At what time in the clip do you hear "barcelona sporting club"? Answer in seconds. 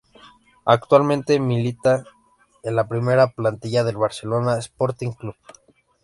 3.97-5.35